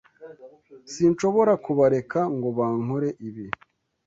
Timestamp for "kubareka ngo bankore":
1.65-3.09